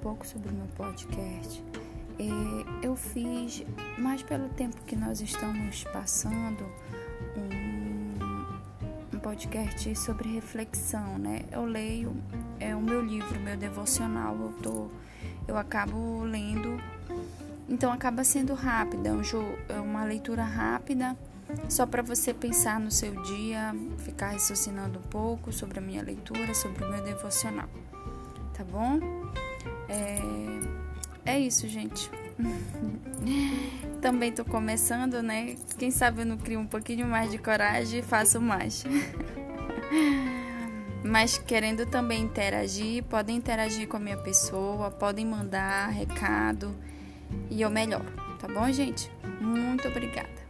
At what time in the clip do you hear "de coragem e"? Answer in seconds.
37.30-38.02